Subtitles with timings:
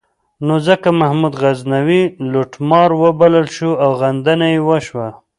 [0.45, 5.07] نو ځکه محمود غزنوي لوټمار وبلل شو او غندنه یې وشوه.